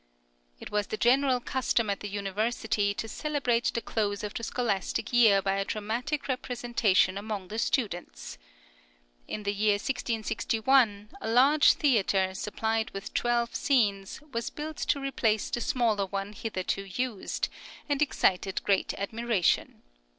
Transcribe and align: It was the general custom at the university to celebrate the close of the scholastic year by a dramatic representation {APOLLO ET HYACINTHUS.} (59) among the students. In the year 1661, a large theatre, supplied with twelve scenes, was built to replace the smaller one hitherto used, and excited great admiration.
It 0.59 0.71
was 0.71 0.87
the 0.87 0.97
general 0.97 1.39
custom 1.39 1.87
at 1.87 1.99
the 1.99 2.09
university 2.09 2.91
to 2.95 3.07
celebrate 3.07 3.65
the 3.71 3.81
close 3.83 4.23
of 4.23 4.33
the 4.33 4.41
scholastic 4.41 5.13
year 5.13 5.43
by 5.43 5.57
a 5.59 5.63
dramatic 5.63 6.27
representation 6.27 7.19
{APOLLO 7.19 7.45
ET 7.45 7.51
HYACINTHUS.} 7.51 7.67
(59) 7.69 7.85
among 7.97 8.05
the 8.07 8.09
students. 8.09 8.37
In 9.27 9.43
the 9.43 9.53
year 9.53 9.73
1661, 9.73 11.09
a 11.21 11.29
large 11.29 11.73
theatre, 11.73 12.33
supplied 12.33 12.89
with 12.95 13.13
twelve 13.13 13.53
scenes, 13.53 14.19
was 14.31 14.49
built 14.49 14.77
to 14.77 14.99
replace 14.99 15.51
the 15.51 15.61
smaller 15.61 16.07
one 16.07 16.33
hitherto 16.33 16.81
used, 16.83 17.49
and 17.87 18.01
excited 18.01 18.63
great 18.63 18.95
admiration. 18.95 19.83